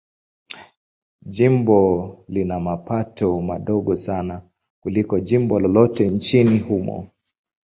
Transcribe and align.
Jimbo 1.35 1.79
lina 2.33 2.59
mapato 2.59 3.29
madogo 3.41 3.95
sana 3.95 4.41
kuliko 4.81 5.19
jimbo 5.19 5.59
lolote 5.59 6.09
nchini 6.09 6.59
humo. 6.59 7.07